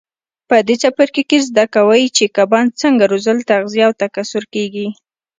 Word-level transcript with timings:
په 0.49 0.57
دې 0.67 0.75
څپرکي 0.81 1.23
کې 1.29 1.37
زده 1.47 1.65
کوئ 1.75 2.03
چې 2.17 2.25
کبان 2.37 2.65
څنګه 2.81 3.03
روزل 3.11 3.37
تغذیه 3.51 3.85
او 3.87 3.93
تکثیر 4.01 4.43
کېږي. 4.53 4.87